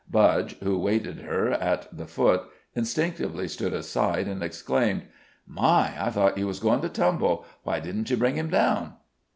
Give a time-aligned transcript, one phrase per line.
[0.09, 5.03] Budge, who awaited her at the foot, instinctively stood aside, and exclaimed:
[5.45, 5.93] "My!
[5.95, 7.45] I thought you was goin' to tumble!
[7.61, 8.93] Why didn't you bring him down?"